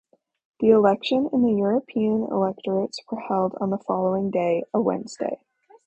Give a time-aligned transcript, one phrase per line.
[0.61, 5.43] The election in the European electorates was held on the following day, a Wednesday.